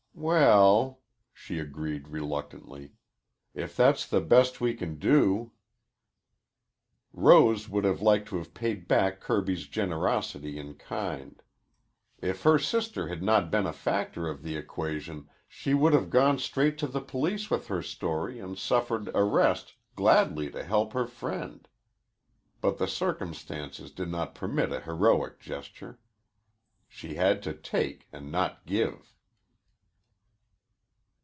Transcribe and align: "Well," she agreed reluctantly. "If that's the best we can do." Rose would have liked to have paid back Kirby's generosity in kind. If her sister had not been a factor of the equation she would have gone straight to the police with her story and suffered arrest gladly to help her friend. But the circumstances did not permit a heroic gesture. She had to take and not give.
"Well," 0.13 0.99
she 1.33 1.57
agreed 1.57 2.09
reluctantly. 2.09 2.91
"If 3.55 3.75
that's 3.75 4.05
the 4.05 4.21
best 4.21 4.61
we 4.61 4.75
can 4.75 4.99
do." 4.99 5.53
Rose 7.11 7.67
would 7.67 7.85
have 7.85 8.03
liked 8.03 8.27
to 8.27 8.37
have 8.37 8.53
paid 8.53 8.87
back 8.87 9.19
Kirby's 9.19 9.65
generosity 9.67 10.59
in 10.59 10.75
kind. 10.75 11.41
If 12.19 12.43
her 12.43 12.59
sister 12.59 13.07
had 13.07 13.23
not 13.23 13.49
been 13.49 13.65
a 13.65 13.73
factor 13.73 14.27
of 14.27 14.43
the 14.43 14.55
equation 14.57 15.27
she 15.47 15.73
would 15.73 15.93
have 15.93 16.11
gone 16.11 16.37
straight 16.37 16.77
to 16.79 16.87
the 16.87 17.01
police 17.01 17.49
with 17.49 17.65
her 17.69 17.81
story 17.81 18.37
and 18.39 18.59
suffered 18.59 19.07
arrest 19.15 19.73
gladly 19.95 20.51
to 20.51 20.63
help 20.63 20.93
her 20.93 21.07
friend. 21.07 21.67
But 22.59 22.77
the 22.77 22.87
circumstances 22.87 23.91
did 23.91 24.09
not 24.09 24.35
permit 24.35 24.71
a 24.71 24.81
heroic 24.81 25.39
gesture. 25.39 25.99
She 26.87 27.15
had 27.15 27.41
to 27.41 27.53
take 27.53 28.07
and 28.11 28.31
not 28.31 28.67
give. 28.67 29.07